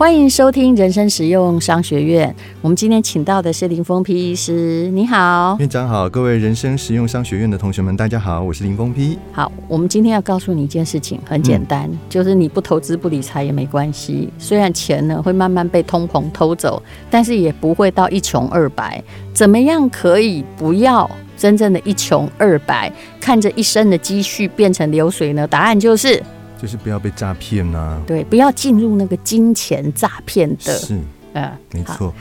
[0.00, 2.34] 欢迎收听人生实用商学院。
[2.62, 9.18] 我们今天请到的是林峰批医师，你好，院长好，各位人生实用商学院的同学们，大家好，我是林峰批。
[9.30, 14.30] 好，我们今天要告诉你一件事情，很简单，嗯、就是你不投资不理财也没关系。
[14.38, 19.04] 虽然钱呢会慢慢被通膨偷走，但是也不会到一穷二白。
[19.34, 22.90] 怎么样可以不要真正的一穷二白，
[23.20, 25.46] 看着一生的积蓄变成流水呢？
[25.46, 26.22] 答案就是。
[26.60, 30.98] 就是不要被诈骗呐，对，不要进入那个金钱诈骗的，是，
[31.32, 32.12] 嗯，没错。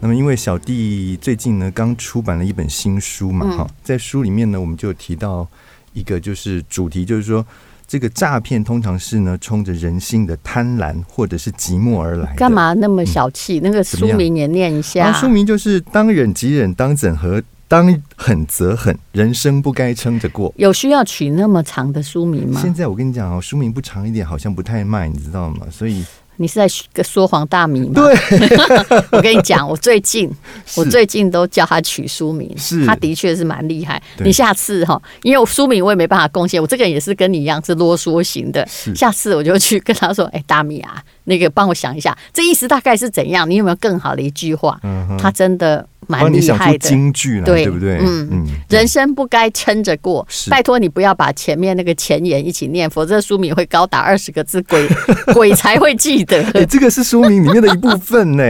[0.00, 5.46] 那么，因为小弟最近呢刚出版了一本新书嘛，哈、嗯，在书里面呢，我们就提到
[5.92, 7.46] 一个就是主题，就是说
[7.86, 12.34] 这个诈骗通常是呢冲着人性的贪婪或者是寂寞而来。
[12.34, 13.60] 干嘛那么小气？
[13.60, 15.12] 嗯、那个书名也念一下。
[15.12, 17.40] 书名就是当忍即忍，当怎和。
[17.74, 20.54] 当狠则狠，人生不该撑着过。
[20.56, 22.60] 有需要取那么长的书名吗？
[22.62, 25.66] 现在我跟你讲哦，书名不长一点好像不太卖，你知道吗？
[25.72, 26.04] 所以
[26.36, 27.94] 你是在说谎大米吗？
[27.96, 28.16] 对，
[29.10, 30.30] 我跟你讲，我最近
[30.76, 34.00] 我最近都叫他取书名，是他的确是蛮厉害。
[34.18, 38.64] 你下次哈，因为我书名我也没办法贡献，我这个人也是跟你一样是啰嗦型的。
[38.94, 43.50] 下次我就去跟他说：“哎，大米啊，那个帮我想一下，这意思大概是怎样？
[43.50, 45.84] 你有没有更好的一句话？”嗯，他真的。
[46.08, 47.98] 蛮厉害的，金句了，对不对？
[47.98, 48.28] 嗯。
[48.30, 54.88] 嗯，人生不该撑着过，拜托你不要把前面那个前言一起念，否则书名会高达二十个字，鬼
[55.34, 56.42] 鬼才会记得。
[56.54, 58.44] 哎，这个是书名里面的一部分呢。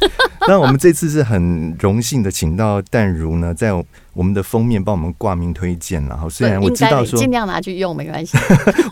[0.46, 3.72] 那我们这次是很荣幸的，请到淡如呢，在
[4.12, 8.36] 我们的封面帮我们挂名推荐，然后虽然我知道说尽量拿去用没关系，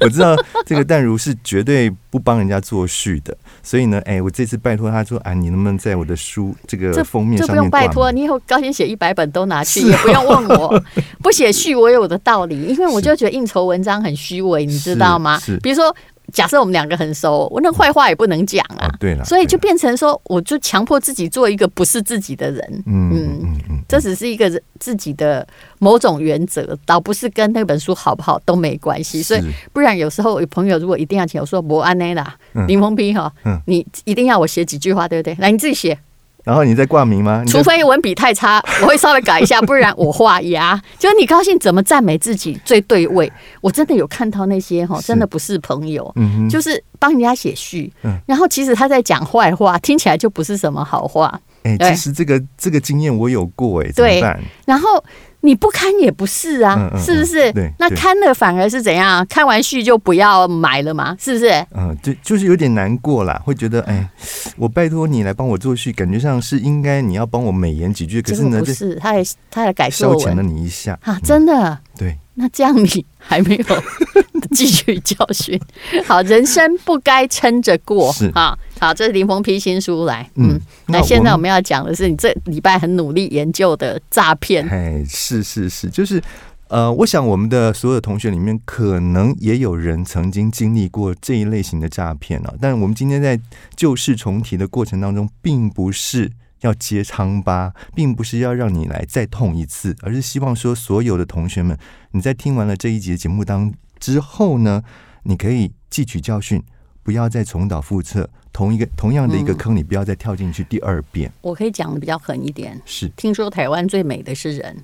[0.01, 7.41] 我知道这个淡如是绝对不帮人家作序的，所以呢，哎，我这次拜托他说，啊，你能不能在我的书这个封面？
[7.41, 10.83] 这不用拜托，你以后高兴写一百本都拿去，也不用问我，
[11.23, 15.41] 不写序我有我的道理，因为我就觉得应酬文章很虚伪，你知道吗？
[15.63, 15.95] 比如说。
[16.33, 18.89] 假设我们两个很熟，我那坏话也不能讲啊。
[18.89, 22.83] 哦、对了，所以就变成说，我就强迫自己做一个不是自己的人。
[22.87, 25.47] 嗯嗯嗯，嗯这只是一个自己的
[25.79, 29.23] 某种原则，倒不是跟那本书好不好都没关系。
[29.23, 29.43] 所以
[29.73, 32.35] 不然有时候有朋友如果一定要请我说摩安奈啦，
[32.67, 35.37] 林峰斌哈，嗯、你一定要我写几句话，对不对？
[35.39, 35.99] 来，你自己写。
[36.45, 37.45] 然后你再挂名吗？
[37.47, 40.81] 除非文笔太差，我会稍微改一下，不然我画押。
[40.99, 43.31] 就是你高兴怎么赞美自己最对味。
[43.61, 51.41] 我真的有看到那些哈，真的不是朋友，嗯、就是帮人家写序，嗯、然后其实他在讲坏话，听起来就不是什么好话。
[51.63, 54.41] 哎、欸，其实这个这个经验我有过哎、欸，怎么办？
[54.67, 55.03] 然后。
[55.45, 57.53] 你不看也不是啊，嗯嗯嗯、是不是？
[57.53, 59.27] 对，那看了反而是怎样？
[59.27, 61.51] 看完序就不要买了嘛，是不是？
[61.75, 64.09] 嗯，就就是有点难过啦，会觉得哎，
[64.57, 71.71] 我拜托你来帮我做序，感觉上是应该你要帮我美言几句，可是呢，不是，他也他也改消遣了你一下啊，真的。
[71.71, 73.65] 嗯、对，那这样你还没有
[74.53, 75.61] 汲取教训？
[76.07, 78.59] 好，人生不该撑着过，是啊。
[78.81, 86.21] 好，这是林峰批新书来，嗯，那现在我们要讲的是你这礼拜很努力研究的诈骗，哎，是是是，就是，
[86.67, 92.53] 呃，我想我们的所有同学里面，可能也有人曾经经历过这一类型的诈骗啊。
[92.61, 93.39] 但我们今天在
[93.77, 96.33] 旧事重提的过程当中，并不是
[96.63, 101.79] 要揭疮疤，并不是要让你来再痛一次，而是希望说，所有的同学们，
[102.11, 104.83] 你在听完了这一集节目当之后呢，
[105.25, 106.63] 你可以汲取教训，
[107.03, 108.29] 不要再重蹈覆辙。
[108.53, 111.29] 同一个 同样的一个坑，你不要再跳进去第二遍。
[111.29, 114.77] 嗯，我可以讲的比较狠一点，是听说台湾最美的是人，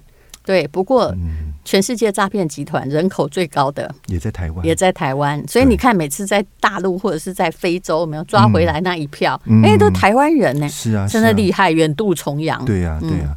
[0.49, 0.67] 对。
[0.69, 1.15] 不过，
[1.63, 5.47] 全世界诈骗集团人口最高的也在台湾，也在台湾。
[5.47, 10.67] 所以你看，每次在大陆或者是在非洲，有没有抓回来那一票，哎，都台湾人呢。
[10.71, 12.65] 是啊，真的厉害，远渡重洋。
[12.65, 13.37] 对呀，对呀。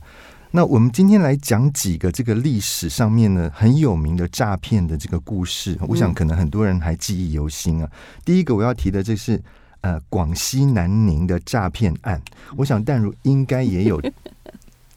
[0.52, 7.90] 那我们今天来讲几个这个历史上面呢很有名的诈骗的这个故事，我想可能很多人还记忆犹新啊。
[8.24, 9.42] 第一个我要提的这是。
[9.84, 12.22] 呃，广西南宁的诈骗案，
[12.56, 14.00] 我想淡如应该也有，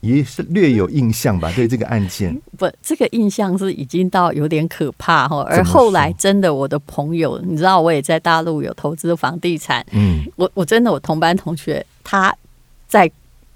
[0.05, 1.51] 也是略有印象吧？
[1.57, 5.41] 对这个案件， 不，这个印象是已经到有点可怕哈。
[5.49, 12.35] 而后来真的，我的朋友，你知道，我也在大陆有投资房地产，嗯，我我真的，我同班同学他
[12.87, 13.11] 在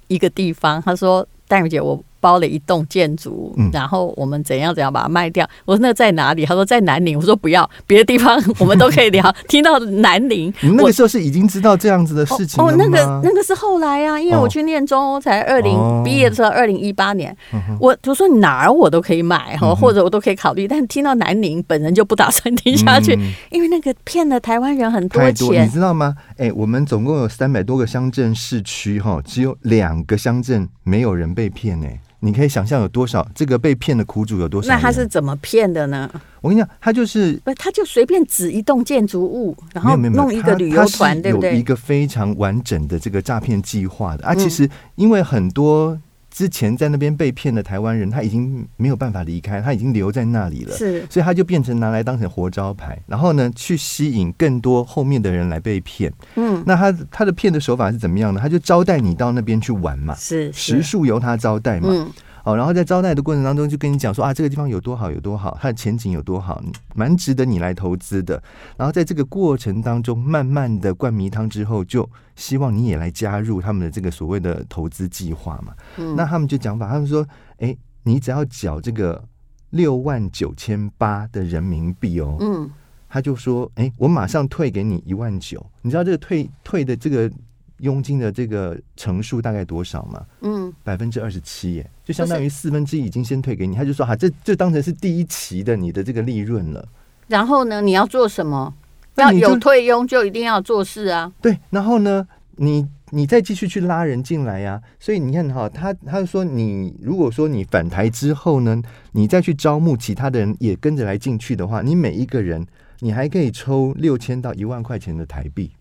[0.06, 2.02] 一个地方，他说，戴茹姐，我。
[2.20, 5.48] 包了一栋建筑，然后我们怎样怎样把它卖掉？
[5.64, 6.46] 我说那在哪里？
[6.46, 7.18] 他说在南宁。
[7.18, 9.34] 我说不要，别的地方 我们都可以聊。
[9.48, 17.36] 听到南宁，你那个时候是已经知道这样子的事情哦，那个那个是后来啊，因为我去念中欧才二零毕业的时候，二零一八年，
[17.80, 20.68] 我就说哪儿我都可以买哈，或者我都可以考虑。
[20.68, 23.18] 但听到南宁，本人就不打算听下去，
[23.50, 26.14] 因为那个骗了台湾人很多钱，你知道吗？
[26.36, 31.98] 哎，我们总共有三百多个乡镇市区哈，只有两个乡镇没有人被骗哎。
[32.20, 34.68] 你可以想象有多少这个被骗的苦主有多少？
[34.68, 36.10] 那他是怎么骗的呢？
[36.40, 41.52] 我跟你讲，他就是不，他就随便指一栋建筑物，然后弄一个旅游团，对不对？
[41.52, 44.34] 有一个非常完整的这个诈骗计划的啊。
[44.34, 45.98] 其实因为很多。
[46.38, 56.12] 之前在那边被骗的台湾人，他已经没有办法离开，他已经留在那里了，是，所以他就变成拿来当成活招牌，然后呢，去吸引更多后面的人来被骗。
[56.36, 58.38] 嗯，那他他的骗的手法是怎么样呢？
[58.40, 61.88] 他就招待你到那边去玩嘛，是，食宿由他招待嘛。
[61.90, 62.08] 嗯
[62.48, 66.58] 哦，然后在招待的过程当中，就跟你讲说啊，这个地方有多好，有多好，它的前景有多好，
[66.94, 68.42] 蛮值得你来投资的。
[68.74, 75.74] 然后在这个过程当中，慢慢的灌迷汤之后，就希望你也来加入他们的这个所谓的投资计划嘛。
[75.98, 77.26] 嗯，那他们就讲法，他们说，
[77.58, 79.22] 哎，你只要缴这个
[79.68, 82.70] 六万九千八的人民币哦，嗯，
[83.10, 85.62] 他就说，哎，我马上退给你一万九。
[85.82, 87.30] 你知道这个退退的这个。
[87.78, 90.24] 佣金的这个成数大概多少嘛？
[90.40, 93.76] 嗯，百分之二十七耶，就相当于四分之一已经先退给你。
[93.76, 96.86] 他就说：“哈，这这当成是第一期的你的这个利润了。”
[97.28, 98.74] 然后呢，你要做什么？
[99.16, 101.32] 要有退佣就一定要做事啊。
[101.42, 102.26] 对，然后呢，
[102.56, 104.80] 你你再继续去拉人进来呀。
[105.00, 108.80] 所以你看哈，他他说你如果说你返台之后呢，
[109.12, 112.64] 你再去招募其他的人也跟着来进去的话，你每一个人
[113.00, 115.72] 你还可以抽六千到一万块钱的台币。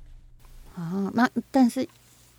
[0.77, 1.87] 啊，那但是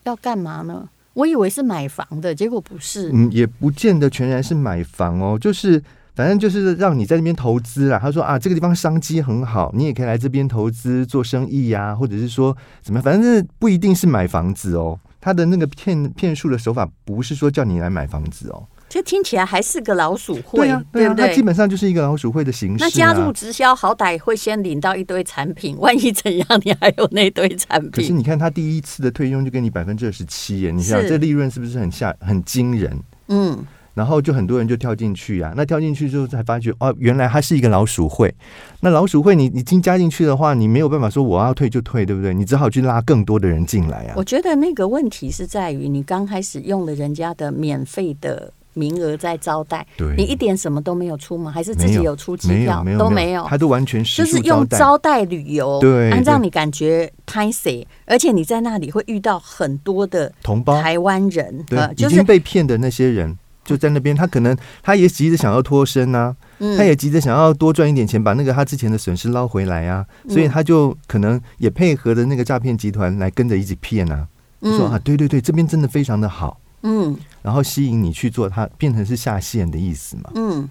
[0.04, 0.88] 要干嘛呢？
[1.14, 3.10] 我以为是买房的，结果不是。
[3.12, 5.82] 嗯，也不见得全然是买房哦，就是
[6.14, 7.98] 反正就是让你在那边投资啊。
[7.98, 14.96] 他说啊，这个地方商机很好，你也可以来这边投资做生意呀、或者是说怎么，反正不一定是买房子哦。
[15.20, 18.62] 他的那个骗骗术的手法不是说叫你来买房子哦。
[18.88, 21.14] 这听起来还是个老鼠会，对，啊对，啊？
[21.14, 22.86] 它基本上就是一个老鼠会的形式、啊。
[22.86, 27.90] 那加入直销，好歹会先领到一堆产品，万一怎样，你还有那堆产品。
[27.90, 32.98] 可是你看，他第一次的退佣就给你百分之二十七耶，你想这利润是不是很吓很惊人？
[33.28, 33.62] 嗯，
[33.92, 35.54] 然后就很多人就跳进去呀、啊。
[35.54, 38.34] 那跳进去之后才发觉，哦，原来它是一个老鼠会。
[38.80, 42.32] 那老鼠会，你已经加进去的话，你没有办法说我要退就退，对不对？
[42.32, 44.14] 你只好去拉更多的人进来啊。
[44.16, 48.54] 我觉得那个问题是在于，你刚开始用了人家的免费的。
[48.78, 49.84] 名额在招待，
[50.16, 51.50] 你一点什么都没有出吗？
[51.50, 52.18] 还是自己有。
[52.18, 52.84] 出机票？
[52.98, 60.82] 都没有，他都完全是就是用招待旅游，对，让你感觉拍谁，而且你在那里会遇到很多的同胞。
[60.82, 66.34] 台湾人，对，已经被骗的那些人就在那边，他可能他也急着想要脱身啊，
[66.76, 74.26] 他也急着想要多赚一点钱，把那个他之前的损失捞回来啊，所以他就可能也配合着那个诈骗集团来跟着一起骗啊，
[74.60, 76.58] 说啊，对对对，这边真的非常的好。
[76.82, 80.30] 嗯，然后吸引你去做，它变成是下线的意思嘛？
[80.34, 80.68] 嗯，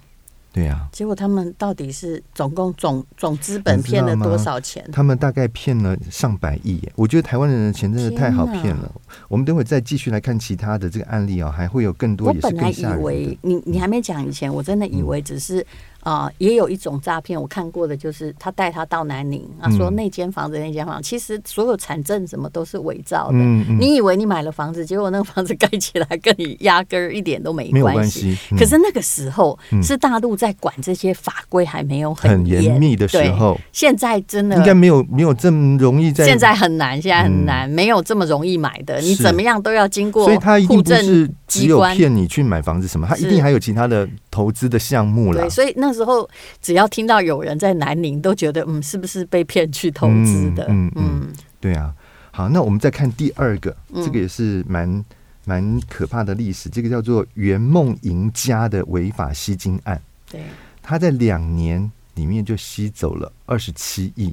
[0.52, 0.88] 对呀、啊。
[0.90, 4.88] 结果他们到底是总共总总资本骗了多少钱？
[4.92, 6.92] 他们大概骗了上百亿耶。
[6.96, 8.90] 我觉得台湾人的钱真的太好骗了。
[9.28, 13.02] 我们等会再继续来看其他的这个案例啊、哦，还会有更多也是更吓人的。
[13.02, 15.66] 我本来以为你你还没讲以前，我真的以为只是。
[16.08, 23.34] 啊、呃，也有一种诈骗，我看过的就是他带他到南宁，他说那间房子那间房，其实所有产证什么都是伪造的。
[23.34, 27.74] 嗯嗯、你以为你买了房子，结果那个房子盖起来跟你压根儿一点都没关系。
[27.74, 28.38] 没有关系。
[28.52, 36.24] 嗯、可是那个时候是大陆在管这些法规还没有很严密的时候，现在真的应该没有没有这么容易在。
[36.24, 38.98] 现在很难，现在很难，嗯、没有这么容易买的。
[39.00, 45.42] 你怎么样都要经过，所以他一定不是只有骗你去买房子什么，他一定还有其他的投资的项目了。
[45.42, 46.26] 对，所以那时候
[46.62, 50.64] 只要听到有人在南宁，都觉得嗯，是不是被骗去投资的？
[50.68, 51.92] 嗯嗯，嗯，对啊。
[52.30, 55.04] 好，那我们再看第二个，这个也是蛮
[55.44, 60.00] 蛮可怕的历史，这个叫做圆梦赢家的违法吸金案。
[60.30, 60.44] 对，
[60.80, 64.32] 他在两年里面就吸走了二十七亿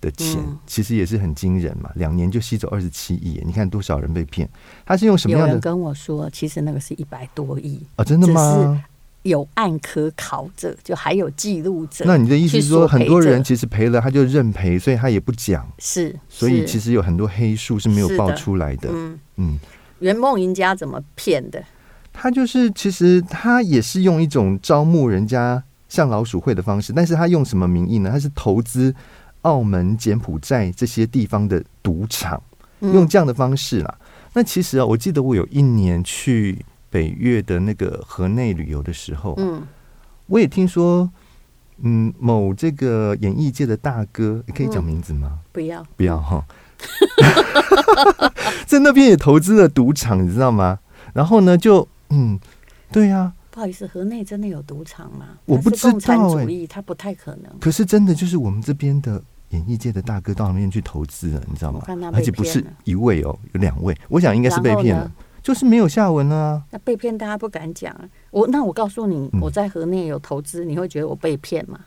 [0.00, 1.90] 的钱，嗯、其实也是很惊人嘛。
[1.96, 4.48] 两年就吸走二十七亿，你看多少人被骗？
[4.86, 5.48] 他是用什么样的？
[5.48, 8.04] 有人跟我说，其实那个是一百多亿啊、哦？
[8.04, 8.84] 真的吗？
[9.24, 12.04] 有案可考者，就还有记录者。
[12.06, 15.66] 那你的意思是说，很多人其实赔了，他就认赔，所以他也不讲。
[15.78, 18.90] 是，所以其实有很多黑数是没有爆出来的。
[18.92, 19.58] 嗯嗯，
[20.00, 21.64] 圆梦赢家怎么骗的？
[22.12, 28.10] 他就是其实他也是用一种招募人家像老鼠会的方式，但是他用什么名义呢？
[28.10, 28.94] 他是投资
[29.40, 32.42] 澳门、柬埔寨这些地方的赌场，
[32.80, 33.94] 用这样的方式啦。
[34.00, 36.62] 嗯、那其实啊，我记得我有一年去。
[36.94, 39.66] 北越的那个河内旅游的时候，嗯，
[40.26, 41.10] 我也听说，
[41.78, 45.40] 嗯，某这个演艺界的大哥，你可以讲名字吗？
[45.50, 46.46] 不要，不要哈，
[48.64, 50.78] 在那边也投资了赌场，你知道吗？
[51.12, 52.38] 然后呢，就嗯，
[52.92, 55.30] 对呀，不好意思，河内真的有赌场吗？
[55.46, 57.50] 我不知道哎，他不太可能。
[57.58, 61.82] 可是真的就是我们这边的演艺界的大哥到那边去投资了，你知道吗？
[62.12, 65.10] 而且不是一位哦，有两位，我想应该是被骗了。
[65.44, 66.60] 就是没有下文啊。
[66.70, 67.94] 那被骗大家不敢讲。
[68.30, 71.78] 我那我告诉你，我在河内有投资，你会觉得我被骗吗？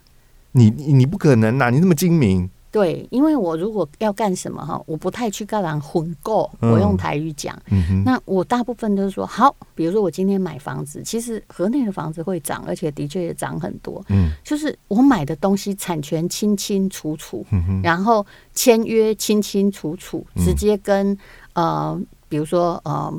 [0.51, 2.47] 你你不可能呐，你那么精明。
[2.69, 6.47] 对，因为我如果要干什么哈，我不太去跟人混购。
[6.59, 9.55] 我用台语讲，嗯、那我大部分都是说好。
[9.73, 14.03] 比如说我今天买房子，其实河内的房子会涨，而且的确也涨很多。
[14.09, 18.23] 嗯，就是我买的东西产权清清楚楚，嗯、然后
[18.53, 21.17] 签约清清楚楚，直接跟
[21.53, 21.99] 呃，
[22.29, 23.11] 比如说呃。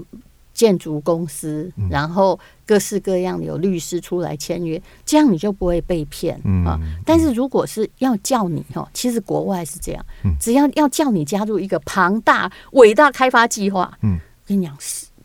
[0.58, 2.36] 建筑公司，然后
[2.66, 6.36] 各式各样的有律师出来签约，这样你就不会被骗
[6.66, 6.76] 啊。
[7.06, 10.04] 但是如果是要叫你哈，其实国外是这样，
[10.40, 14.76] 只要要叫你加入一个庞大伟大开发计划，嗯，跟你讲，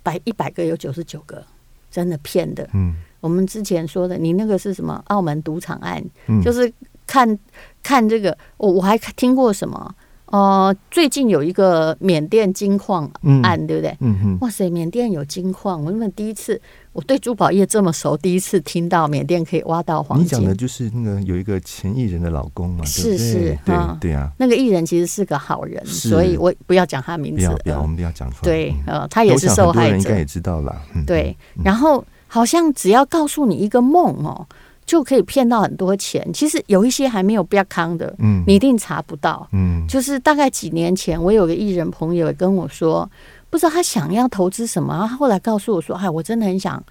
[0.04, 1.44] 百一百个有九十九个
[1.90, 2.70] 真的骗的。
[2.76, 5.04] 嗯，我们之前说的，你那个是什么？
[5.08, 6.00] 澳门赌场案，
[6.44, 6.72] 就是
[7.08, 7.40] 看
[7.82, 9.96] 看这个，我我还听过什么？
[10.34, 13.04] 哦，最近有一个缅甸金矿
[13.44, 13.96] 案，嗯、对不对？
[14.42, 16.60] 哇塞，缅甸有金矿，我们第一次，
[16.92, 20.26] 我对珠宝业这么熟，第一次听到缅甸可以挖到黄金。
[20.26, 22.84] 你讲的就是那个有一个前艺人的老公嘛？
[22.84, 24.32] 是是，对对啊。
[24.40, 28.42] 那个艺人其实是个好人，所以我不要讲他名字，不要，我们不要讲出来。
[28.42, 30.76] 对，呃，他也是受害者，应该也知道了。
[31.06, 34.48] 对，然后好像只要告诉你一个梦哦。
[34.86, 36.28] 就可以骗到很多钱。
[36.34, 39.48] 其实有一些还没有标康的，嗯，你一定查不到。
[39.52, 43.10] 嗯，就是大概几年前，我有个艺人朋友也跟我说，
[43.50, 45.08] 不知道他想要投资什么。
[45.08, 46.84] 他后来告诉我说：“哎，我真的很想，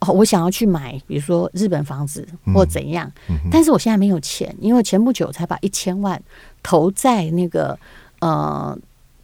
[0.00, 3.10] 哦，我想要去买，比如说日本房子或怎样。
[3.28, 6.20] 嗯嗯、但是我现在没有钱，因为前不久才把一千万
[6.62, 7.78] 投在那个
[8.20, 8.76] 呃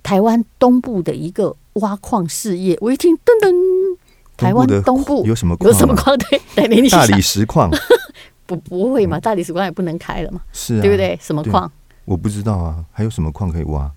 [0.02, 3.52] 台湾东部的一个挖矿事业。”我一听，噔噔，
[4.37, 5.71] 台湾东部有什么矿？
[5.71, 6.16] 有什么矿？
[6.31, 7.71] 对，对，大理石矿。
[8.46, 9.18] 不不会嘛？
[9.18, 10.40] 大理石矿也不能开了嘛？
[10.52, 11.18] 是啊，对不对？
[11.22, 11.70] 什么矿？
[12.04, 13.90] 我不知道啊，还有什么矿可以挖？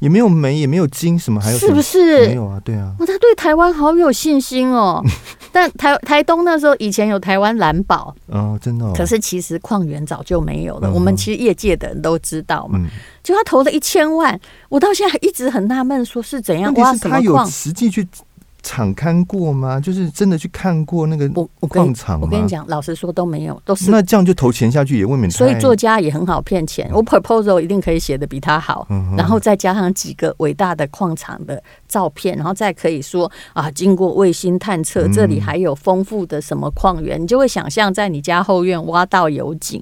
[0.00, 1.58] 也没有煤，也没有金，什么还有？
[1.58, 2.26] 是不是？
[2.28, 2.94] 没有啊，对啊。
[2.98, 5.02] 他对台湾好有信心哦。
[5.50, 8.92] 但台台东那时候以前有台湾蓝宝哦，真的。
[8.92, 10.92] 可是其实矿源早就没有了。
[10.92, 12.78] 我们其实业界的人都知道嘛。
[13.22, 17.22] 就他投了一千万，我到现在一直很纳闷，说是怎样挖什么矿？
[17.22, 18.06] 他有实际去。
[18.64, 19.78] 场勘过吗？
[19.78, 21.28] 就是真的去看过那个
[21.68, 22.26] 矿场吗？
[22.26, 25.30] 我跟你讲，老实说都没有，都是那这样就投钱下去也未免。
[25.30, 39.80] 所以作家也很好骗钱，我 proposal 一定可以写的比他好，然后再加上几个伟大的矿场的照片，然后再可以说啊，经过卫星探测，这里还有丰富的什么矿源，你就会想象在你家后院挖到油井。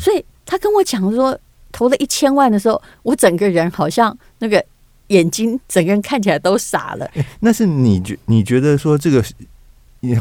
[0.00, 1.38] 所以他跟我讲说，
[1.70, 4.64] 投了一千万的时候，我整个人好像那个。
[5.08, 7.04] 眼睛整个人看起来都傻了。
[7.14, 9.22] 欸、那是你觉你觉得说这个，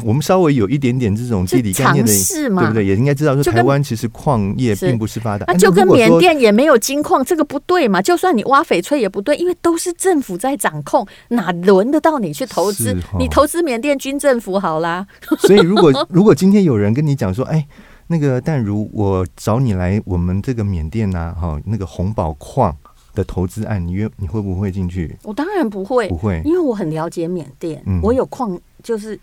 [0.03, 2.85] 我们稍微有一点点这种地理概念的，对不对？
[2.85, 5.45] 也应该知道说台湾其实矿业并不是发达。
[5.47, 8.01] 那就跟缅甸也没有金矿，这个不对嘛？
[8.01, 12.93] 就算你挖翡翠也不对，因为都是政府在掌控，哪轮得到你去投资？
[12.93, 15.05] 哦、你投资缅甸军政府好啦。
[15.39, 17.65] 所以如果如果今天有人跟你讲说，哎，
[18.07, 22.75] 那个但如，我找你来我们这个缅甸呐，哈，那个红宝矿。
[23.13, 25.15] 的投资案，你约你会不会进去？
[25.23, 29.19] 我当然不会，不会，因为我很了解缅甸，嗯、我有矿，就是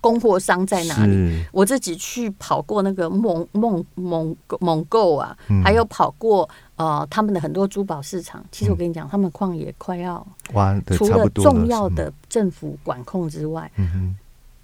[0.00, 8.44] 供货商在哪里，我自己去跑过那个蒙蒙蒙蒙购啊，嗯、还有跑过呃他们的很多珠宝市场。
[8.50, 13.70] 其实我跟你讲，嗯、他们矿也快要挖，除了重要的政府管控之外。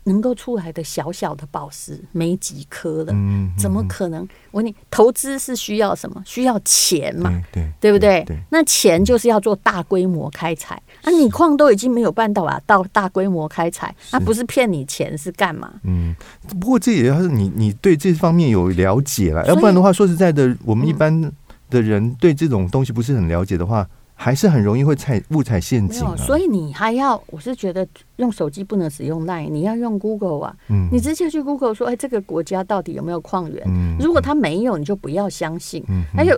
[0.06, 4.22] 嗯能够出来的小小的宝石没几颗了，嗯、怎么可能？
[4.52, 6.22] 我问你，投资是需要什么？
[6.24, 7.28] 需要钱嘛？
[7.52, 8.22] 对，对，对不对？
[8.22, 10.80] 对对，那钱就是要做大规模开采。
[11.02, 15.70] 那、啊、你矿都已经没有办法啊，到大规模开采，那、啊、不是骗你钱是干嘛？
[15.82, 16.14] 嗯，
[16.60, 21.20] 不过这也要是你你对这方面有了解了，要不然的话，说实在的，我们一般
[21.68, 23.86] 的人对这种东西不是很了解的话。
[24.18, 33.62] 还是很容易会踩误踩陷阱，啊，所以你还要，我是觉得用手机不能使用 Line，你要用 Google 啊，嗯、你直接去 Google 说，哎，这个国家到底有没有矿源？
[33.68, 35.84] 嗯、如果它没有，你就不要相信。
[35.88, 36.36] 嗯、还有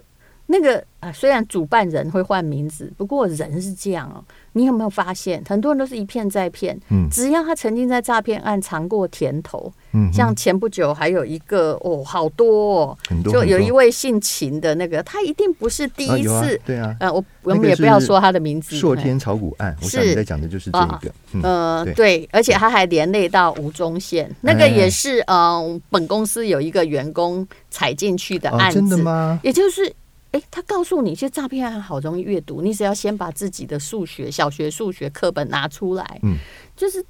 [0.50, 4.24] 那个啊，虽然主办人会换名字，不过人是这样哦。
[4.54, 6.76] 你有没有发现，很多人都是一骗再骗？
[6.88, 21.12] 嗯，只要他曾经在诈骗案尝过甜头，嗯，像前不久还有一个哦，好多哦，很多，就有一位姓秦的那个，他一定不是第一次，对啊，呃，我我们也不要说他的名字，朔天炒股案，我想你在讲的就是这个，
[21.42, 29.38] 呃，对，而且他还连累到吴宗宪，那个也是嗯，本公司有一个员工踩进去的案子，真的吗？
[29.44, 29.92] 也就是。
[30.32, 36.20] 哎，他告诉你，其实诈骗案好容易阅读，你只要先把自己的数学小学数学课本拿出来。
[36.22, 36.36] 嗯，
[36.76, 37.02] 就是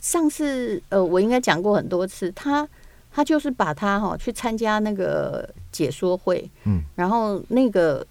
[0.00, 2.68] 上次呃，我应该讲过很多次，他
[3.12, 8.04] 他就是把他哈、哦、去参加那个解说会，嗯，然后那个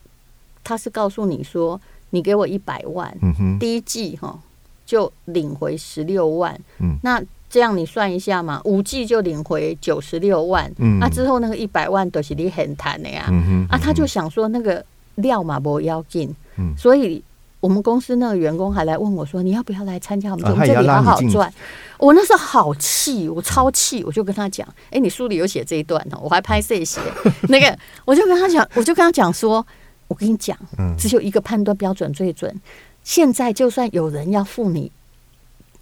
[0.63, 1.79] 他是告诉你说，
[2.11, 4.39] 你给我一百万，嗯哼，第一季哈、哦，
[4.85, 6.57] 就领回十六万。
[6.79, 10.71] 嗯，那这样你算一下嘛，五 G 就领回九十六万。
[10.77, 13.27] 嗯，那、啊、之后那个一百万都是你很谈的呀。
[13.29, 14.83] 嗯哼，啊，他就想说那个
[15.15, 16.33] 料嘛不要紧。
[16.57, 17.23] 嗯，所以。
[17.59, 20.51] 我们公司那个员工还来问我说：“你要不要来参加我们？
[20.51, 21.51] 我们、啊、这里好好赚。”
[21.97, 27.01] 我那时候好气，我超气，我就跟他讲：“哎、欸，你书里有写这一段哦，我还拍摄写。
[27.49, 27.75] 那个，
[28.05, 29.65] 我就跟他讲，我就跟他讲说：
[30.07, 30.55] 我跟你讲，
[30.99, 32.55] 只有一个判断标准最准。
[33.03, 34.91] 现在就算有人要付你，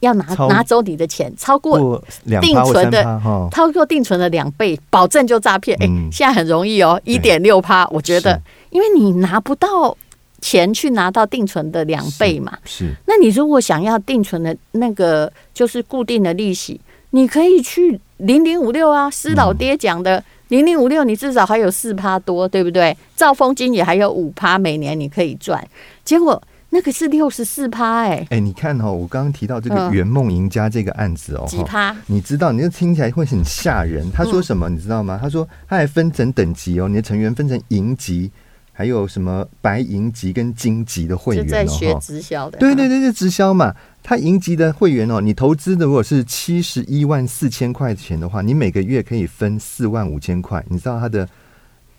[0.05, 2.01] 要拿拿走你的钱，超过
[2.41, 3.03] 定存的，
[3.51, 5.77] 超过定存的两倍，保证就诈骗。
[5.81, 9.97] 哎、欸，现在很容易哦，一点六趴，我觉得，因为你拿不到。”
[10.41, 12.55] 钱去拿到定存的两倍嘛？
[12.65, 12.93] 是。
[13.07, 16.79] 那你如果想要定存的那个就是固定的利息，
[17.11, 22.95] 你可以去零零五六啊，施老爹讲的零零五六，你至少还有四趴多，对不对？
[23.15, 25.67] 兆丰金也还有五趴，每年你可以赚。
[26.03, 26.39] 结果
[26.75, 31.95] 那个是六十四趴，哎哎，你看哦，我刚刚提到这个圆梦赢家这个案子哦，几趴？
[32.07, 34.11] 你知道，你就听起来会很吓人。
[34.11, 34.67] 他说什么？
[34.67, 35.17] 你知道吗？
[35.21, 38.29] 他说他还分成等级哦，你的成员分成银级。
[38.77, 41.47] 还有什么白银级跟金级的会员哦？
[41.49, 43.73] 在学直销的，对对对，是直销嘛。
[44.03, 50.61] 他银级的会员哦，你投资的如果是七十一万四千块钱的话，你每个月可以分四万五千块。
[50.67, 51.25] 你知道他的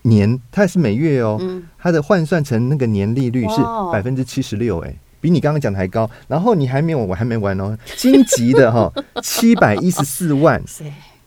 [0.06, 1.40] 年，它也是每月哦，
[1.78, 3.56] 它的换算成那个年利率是
[3.92, 6.08] 百分之七十六，哎，比你刚刚讲的还高。
[6.28, 7.76] 然后你还没有，我还没完哦。
[7.96, 10.62] 金级的哈， 七百一十四万，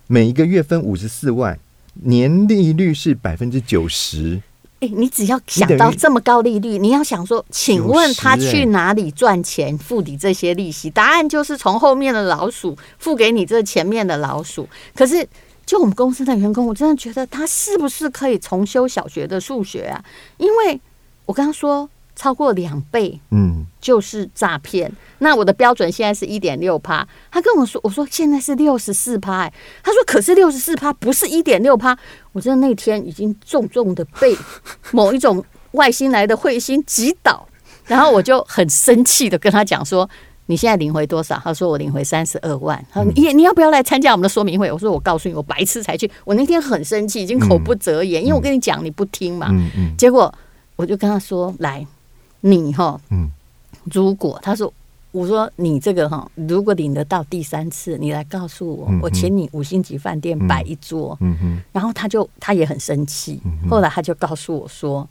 [0.08, 1.58] 每一个月分五十四万，
[1.94, 4.42] 年利率是百分之九十。
[4.82, 10.90] 哎、欸，你只要想到这么高利率，你要想说，请问他去哪里赚钱付你这些利息？
[10.90, 14.70] 答案就是从后面的老鼠付给你这前面的老鼠。
[14.96, 15.28] 可是，
[15.70, 20.04] 就我们公司的员工，我真的觉得他是不是可以重修小学的数学啊？
[20.38, 20.82] 因为
[21.26, 21.88] 我刚刚说。
[22.16, 24.92] 超过两倍，嗯，就是诈骗。
[25.20, 27.08] 那我的标准现在是一点六趴。
[27.32, 29.50] 他跟我说，我说现在是六十四趴。
[29.82, 31.98] 他说，可是六十四趴不是一点六趴。
[32.34, 34.38] 我真的那天已经重重的被
[34.92, 37.48] 某一种外星来的彗星击倒，
[37.86, 40.10] 然后我就很生气的跟他讲说
[40.50, 49.50] ：“你现在领回多少？”他说：“我领回三十二万。”他说：“你你要不要来参加我们的说明会？”我说：“我告诉你，我白痴才去。”我那天很生气，已经口不择言，因为我跟你讲你不听嘛。
[49.98, 50.34] 结果
[50.76, 51.86] 我就跟他说：“来。”
[52.42, 53.30] 你哈，嗯，
[53.92, 54.74] 如果他说，
[55.12, 65.06] 我说你这个哈，如果领得到第三次，你来告诉我，我请你五星级饭店摆一桌，嗯嗯，然后他就他也很生气，后来他就告诉我说，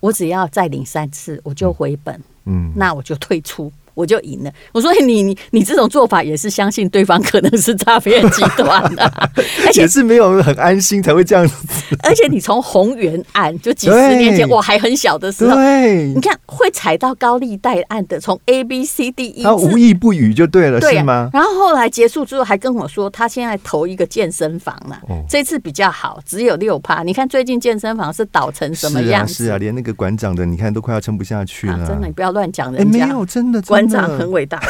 [0.00, 3.70] 我只要再领三次，我就回本，嗯，那我就退出。
[3.94, 4.50] 我就赢了。
[4.72, 9.04] 我说你你你这种做法也是相信对方可能是诈骗集团的，
[9.66, 11.54] 而且是没有很安心才会这样子。
[12.02, 21.30] 而且你从宏源案就几十年前我还很小的时候，对，你看会踩到高利贷案的，从 A B C D E，他无意不语就对了，对吗？
[21.32, 27.02] 然后后来结束之后还跟我说，他现在投一个健身房了，这次比较好，只有六趴。
[27.02, 29.32] 你看最近健身房是倒成什么样子？
[29.32, 31.86] 是啊，连那个馆长的，你看都快要撑不下去了。
[31.86, 33.60] 真的，你不要乱讲人家，没有真的。
[33.88, 34.60] 馆长很伟大，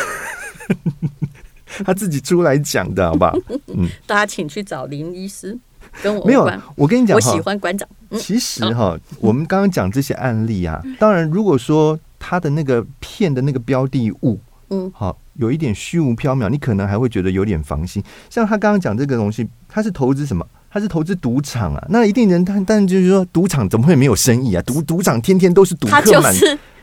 [1.85, 3.37] 他自己出来讲的，好不好？
[3.75, 5.57] 嗯，大家请去找林医师
[6.03, 6.25] 跟我。
[6.25, 7.89] 没有，我跟你讲，我喜欢馆长。
[8.19, 14.39] 其实哈，我们刚刚讲这些案例啊，当然，如果说他的那个骗的那个标的物，
[14.71, 18.03] 嗯，好，有一点虚无缥缈，你可能还会觉得有点防心。
[18.29, 20.47] 像他刚刚讲这个东西，他是投资什么？
[20.71, 24.63] 他是投资赌场啊，那一定人，但但就是说，赌场怎么会没有生意啊？
[24.63, 26.35] 赌赌场天天都是赌客满。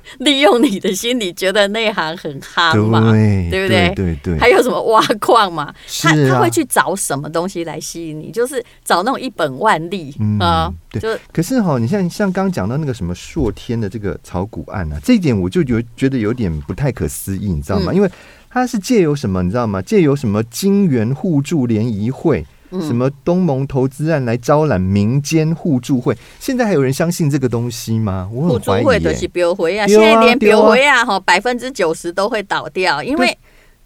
[0.20, 3.94] 利用你的心理，觉得内行很夯嘛，对，对不对？
[3.96, 4.40] 对对对。
[4.40, 5.74] 还有什么挖矿嘛？
[6.02, 8.32] 他、啊、他会去找什么东西来吸引你？
[8.32, 10.74] 就是找那种一本万利、嗯、啊。
[10.90, 11.00] 对。
[11.00, 17.92] 就可是哈，你像像刚讲到那个什么朔天的这个炒股案啊，这一点我就觉觉得有点不太可思议，你知道吗？
[17.92, 18.10] 嗯、因为
[18.50, 19.82] 他是借由什么，你知道吗？
[19.82, 22.46] 借由什么金元互助联谊会。
[22.72, 26.16] 什么东盟投资案来招揽民间互助会？
[26.40, 28.30] 现在还有人相信这个东西吗？
[28.32, 28.84] 我很怀疑、欸。
[28.84, 33.36] 互助会都是标回啊，现在连标回啊，哈，百分之九十都会倒掉，因为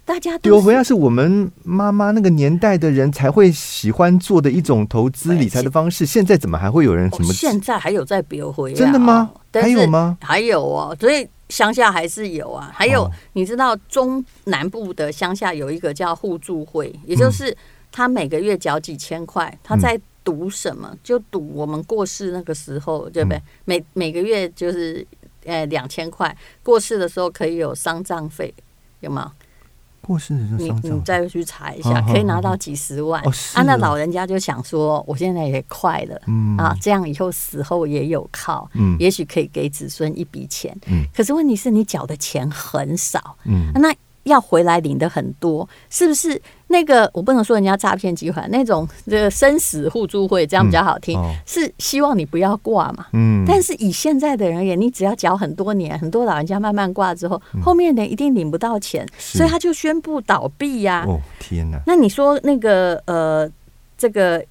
[0.04, 6.06] 大家标回啊，是我们妈妈那个年代的人才会喜欢做的一种投资理财的方式。
[6.06, 7.32] 现在怎么还会有人什么？
[7.32, 8.74] 现在还有在标会？
[8.74, 9.32] 真的吗？
[9.54, 10.18] 还有吗？
[10.22, 12.70] 还有哦，所以乡下还是有啊。
[12.74, 17.56] 还有，你知道中南部的乡下有一个叫互助会，也就是。
[17.96, 20.98] 他每个月缴几千块，他在赌什么？
[21.04, 23.40] 就赌我们过世那个时候，对不对？
[23.66, 25.06] 每每个月就是
[25.46, 28.52] 呃两千块，过世的时候可以有丧葬费，
[29.02, 29.34] 有吗？
[30.02, 33.24] 过世的时候，你你再去查一下，可以拿到几十万。
[33.54, 36.20] 啊，那老人家就想说，我现在也快了，
[36.58, 40.76] 啊，这样以后死后也有靠，嗯也许可以给子孙一笔钱。
[40.88, 43.94] 嗯可是问题是你缴的钱很少，嗯那。
[44.24, 46.42] 要回来领的很多，是不是？
[46.68, 53.06] 那个我不能说人家诈骗集团那种这个生死互助会这样比较好听，嗯哦、是希望你不要挂嘛。
[53.14, 53.46] 嗯。
[53.46, 61.10] 但是以现在的人而言，你只要缴很多年，很多老人家慢慢挂之后，嗯、后面人一定领不到钱，是所以他就宣布倒闭呀、啊。
[61.10, 61.80] 哦天哪！
[61.86, 63.48] 那你说那个呃，
[63.96, 64.44] 这个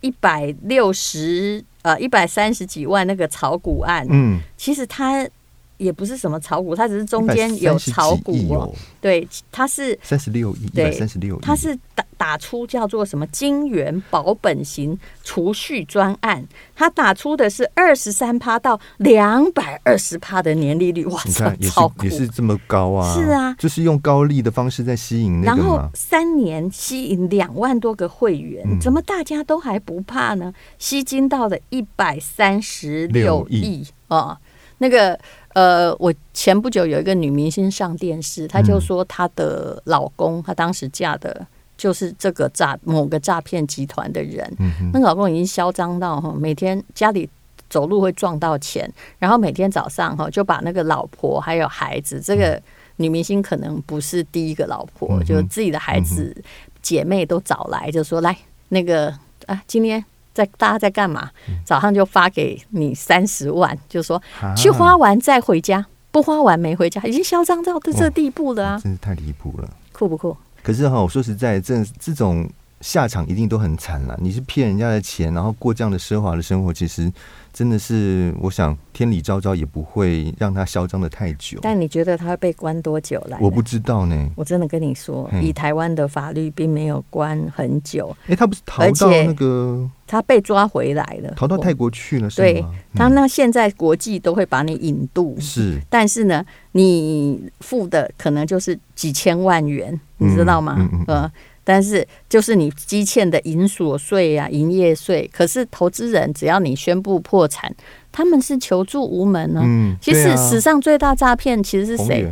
[0.00, 5.28] 一百六十呃一百三十几万那个炒股案，嗯，其实他。
[5.76, 8.74] 也不是什么炒股，它只是中间有炒股哦。
[9.00, 11.38] 对，它是三十六亿，对，三十六亿。
[11.40, 23.14] 它是打打出叫做什么金元保本型储蓄专案，它打出的是二十三趴到两百二十趴的年利率，哇，你看也是也是这么高啊！
[23.14, 30.52] 是啊，就是用高利的方式在吸引那个，然后三年吸引两万多个会员，嗯、怎么大家都还不怕呢？
[30.78, 34.38] 吸金到了一百三十六亿啊，
[34.78, 35.16] 那个。
[35.56, 41.46] 呃，我前不久有一个女明星上电视，她就说她的老公，她当时嫁的
[41.78, 44.46] 就是这个诈某个诈骗集团的人。
[44.58, 47.26] 嗯、那个老公已经嚣张到哈，每天家里
[47.70, 48.86] 走路会撞到钱，
[49.18, 52.60] 然后每天早上哈就把那个老婆还有孩子，这个
[52.96, 56.36] 女明星可能不是第一个老婆，就自己的孩子
[56.82, 58.36] 姐妹都找来，就说来
[58.68, 59.08] 那个
[59.46, 60.04] 啊，今天。
[60.36, 61.30] 在大家在干嘛？
[61.64, 64.22] 早上就发给你三十万，就说
[64.54, 68.80] 去花完再回家，不花完没回家，已经嚣张到这这地步了啊！
[68.82, 70.36] 真是太离谱了，酷不酷？
[70.62, 72.46] 可是哈，我说实在，这这种
[72.82, 74.16] 下场一定都很惨了。
[74.20, 77.10] 你是骗人家的钱，然后过这样的奢华的生活，其实。
[77.56, 81.58] 真的是，我想天理昭昭也不会让他嚣张的太久。
[81.62, 83.38] 但你觉得他会被关多久来？
[83.40, 84.28] 我不知道呢。
[84.36, 88.14] 我真的跟你说，以台湾的法律，并没有关很久。
[88.26, 89.88] 哎，他不是逃到那个？
[90.06, 92.46] 他被抓回来了，逃到泰国去了，是吗？
[92.46, 92.64] 对，
[92.94, 95.80] 他那现在国际都会把你引渡，是。
[95.88, 100.76] 但是呢，你付的可能就是几千万元，你知道吗？
[101.08, 101.30] 嗯。
[101.68, 107.74] 但是，就是你积欠的营所税啊、营业税，可是投资人只要你宣布破产，
[108.12, 109.62] 他们是求助无门呢。
[109.64, 112.24] 嗯，其实史上最大诈骗其实是谁？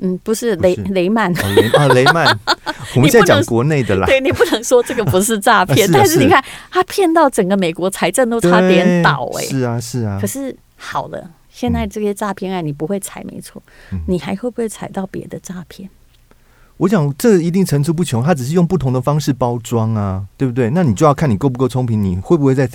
[0.00, 1.28] 嗯，不是雷雷曼
[1.74, 2.38] 啊，雷曼。
[2.94, 4.06] 我们在讲国内的啦。
[4.06, 9.42] 对，你不能说这个不是诈骗， 但是你看他骗到整个美国财政都差点倒哎。
[9.42, 10.16] 是啊，是啊。
[10.20, 13.60] 可是好了，现在这些诈骗案你不会踩没错，
[14.06, 15.90] 你还会不会踩到别的诈骗？
[16.78, 20.70] 我想这一定层出不穷，他只是用不同的方式包装啊，对不对？
[20.70, 22.70] 那你就要看你够不够聪明，你会不会在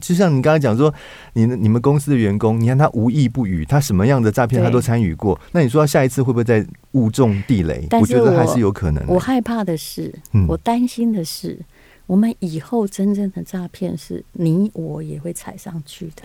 [0.00, 0.92] 就像你刚才讲说，
[1.34, 5.40] 你你们公司的员工，你看他无意不语，他什么样的诈骗他都参与过。
[5.52, 7.86] 那你说他下一次会不会再误中地雷？
[7.92, 9.04] 我，我觉得还是有可能。
[9.06, 10.12] 我害怕的是，
[10.48, 11.64] 我担心的是，嗯、
[12.06, 16.22] 我们以后真正的诈骗是你我也会踩上去的。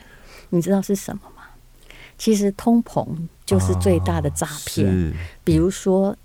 [0.50, 1.44] 你知道是什么吗？
[2.18, 3.08] 其实通膨
[3.46, 5.14] 就是最大的诈骗，哦、
[5.44, 6.18] 比如说。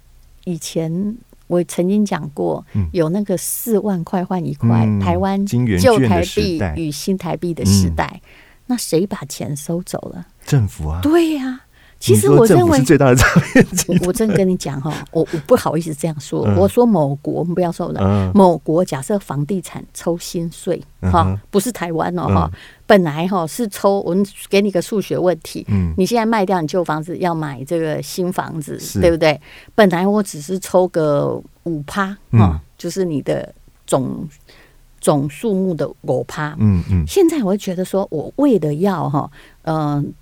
[0.45, 8.21] 以前我曾经讲过，有那个四万块换一块，嗯、台湾旧台币与新台币的时代，嗯、
[8.67, 10.27] 那谁把钱收走了？
[10.45, 11.64] 政府啊，对呀、啊。
[12.05, 13.99] 其实我认为是最大的诈骗。
[14.07, 16.43] 我真跟你讲哈，我我不好意思这样说。
[16.55, 18.31] 我说某国，我们不要说了。
[18.35, 22.51] 某国假设房地产抽薪税哈，不是台湾哦哈。
[22.87, 25.65] 本来哈是抽，我们给你个数学问题。
[25.69, 29.41] 嗯，你现在卖掉你旧房子，要买这个新房子，对不对？
[29.75, 33.51] 本来我只是抽个五趴哈，就是你的
[33.87, 34.29] 总
[35.01, 36.55] 总数目的五趴。
[36.59, 37.03] 嗯嗯。
[37.07, 39.31] 现在我会觉得说，我为了要哈，
[39.63, 40.13] 嗯。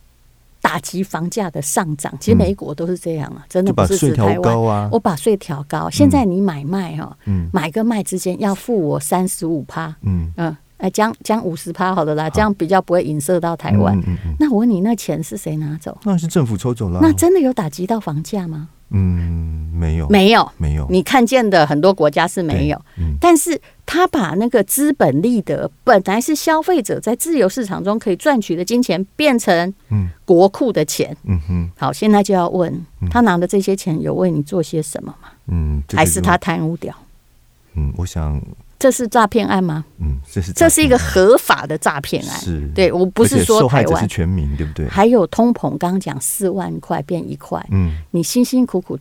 [0.72, 4.88] 打击房价的上涨，其实美国都是这样啊，真的不是指台湾啊。
[4.90, 7.14] 我把税调高，现在你买卖哈，
[7.52, 14.00] 买跟卖之间要付我三十五趴，嗯嗯，哎，将将五十趴好的啦，这样比较不会影射到台湾。
[14.38, 15.98] 那我问你，那钱是谁拿走？
[16.04, 17.00] 那是政府抽走了。
[17.02, 18.70] 那真的有打击到房价吗？
[18.92, 20.86] 嗯，没有，没有，没有。
[20.88, 31.70] 你看见的很多国家是没有，嗯，但是他把那个资本利得本来是消费者在自由市场中可以赚取的金钱，变成嗯国库的钱，嗯哼。
[31.76, 35.28] 好，现在就要问他拿的这些钱有为你做些什么吗？
[35.48, 36.94] 嗯，还是他贪污掉？
[37.74, 38.40] 嗯，我想。
[38.82, 39.84] 这是诈骗案吗？
[40.00, 42.40] 嗯，这是这是一个合法的诈骗案。
[42.40, 44.88] 是，对我不是说受害者是全民，对不对？
[44.88, 48.98] 还有通膨，刚刚讲四万块变一块，嗯，你辛辛苦苦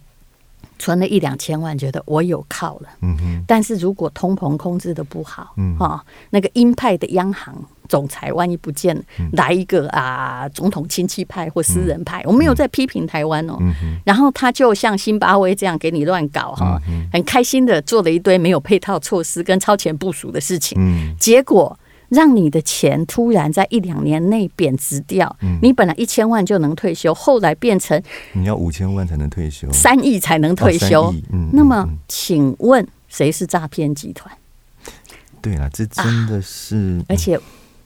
[0.81, 3.43] 存了一两千万，觉得我有靠了，嗯哼。
[3.47, 7.55] 但是如果通膨控制的不好，嗯，哈，那个鹰派的央行。
[7.91, 8.97] 总裁万一不见，
[9.33, 13.57] 来一个啊，总统亲戚派或私人派，我没有在批评台湾哦。
[14.05, 16.79] 然后他就像辛巴威这样给你乱搞哈，
[17.11, 20.79] 很开心的做了一堆没有配套措施跟超前部署的事情。
[21.19, 21.77] 结果
[22.11, 25.33] 让你的钱突然在一两年内贬值掉。
[25.41, 27.99] 嗯、你本来一千万就能退休，后来变成
[28.33, 31.03] 你要五千万才能退休，三亿才能退休。
[31.03, 34.29] 哦嗯、那么，请问谁是诈骗集团？
[35.41, 37.39] 对啊，这真的是，啊、而且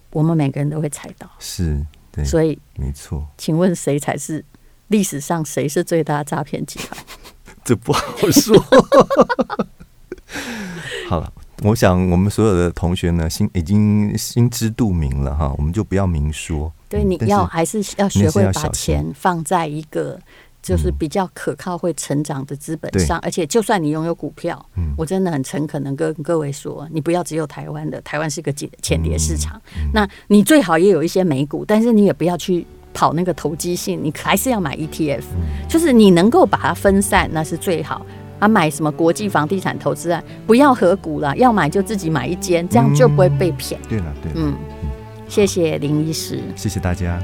[0.10, 3.26] 我们每个人都会猜到，是对，所以没错。
[3.38, 4.44] 请问谁才是
[4.88, 7.00] 历史上谁是最大诈骗集团？
[7.64, 8.58] 这不好说。
[11.66, 16.72] 我想我们所有的同学呢，心已经心知肚明了哈，我们就不要明说。
[16.88, 20.20] 对，你要还是要学会把钱放在一个
[20.62, 24.64] 就是比较可靠、会成长的资本上，而且就算你拥有股票，
[24.96, 29.60] 我真的很诚恳的跟各位说，你不要只有台湾的，台湾是个潜潜跌市场，
[29.92, 35.24] 那你最好也有一些美股，但是你也不要去跑那个投机性，你还是要买 ETF，
[35.68, 38.06] 就是你能够把它分散，那是最好。
[38.40, 43.80] 啊，买什么国际房地产投资啊，不要合股了，要买就自己买一间，这样就不会被骗。
[43.88, 44.54] 对了，对了，嗯，
[45.28, 47.20] 谢谢林医师，谢谢大家。